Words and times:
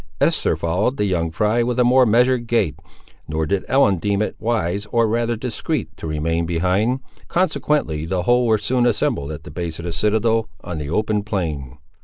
Esther 0.19 0.57
followed 0.57 0.97
the 0.97 1.05
young 1.05 1.29
fry 1.29 1.61
with 1.61 1.77
a 1.77 1.83
more 1.83 2.07
measured 2.07 2.47
gait; 2.47 2.73
nor 3.27 3.45
did 3.45 3.63
Ellen 3.67 3.97
deem 3.97 4.19
it 4.19 4.35
wise, 4.39 4.87
or 4.87 5.07
rather 5.07 5.35
discreet, 5.35 5.95
to 5.97 6.07
remain 6.07 6.47
behind. 6.47 7.01
Consequently, 7.27 8.07
the 8.07 8.23
whole 8.23 8.47
were 8.47 8.57
soon 8.57 8.87
assembled 8.87 9.31
at 9.31 9.43
the 9.43 9.51
base 9.51 9.77
of 9.77 9.85
the 9.85 9.91
citadel, 9.91 10.49
on 10.61 10.79
the 10.79 10.89
open 10.89 11.21
plain. 11.21 11.77